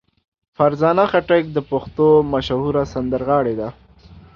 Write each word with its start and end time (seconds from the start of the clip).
فرزانه 0.55 1.03
خټک 1.11 1.43
د 1.51 1.57
پښتو 1.69 2.07
مشهوره 2.33 2.83
سندرغاړې 2.93 3.55
ده. 3.61 3.69